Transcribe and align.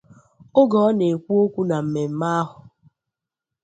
Oge 0.59 0.77
ọ 0.87 0.89
na-ekwu 0.97 1.33
okwu 1.43 1.61
na 1.69 1.77
mmemme 1.83 2.27
ahụ 2.39 2.59